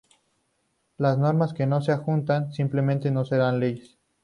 [0.97, 3.99] Las normas que no se ajustan simplemente no serán ley.